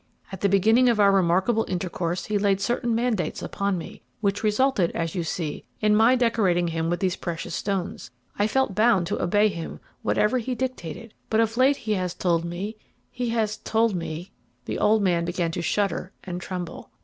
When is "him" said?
6.69-6.89, 9.49-9.79